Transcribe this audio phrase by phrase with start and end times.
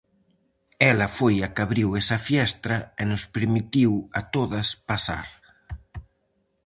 [0.91, 5.27] Ela foi a que abriu esa fiestra e nos permitiu, a todas, pasar.